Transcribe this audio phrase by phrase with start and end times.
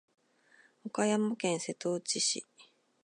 [0.83, 2.43] 岡山県瀬戸内市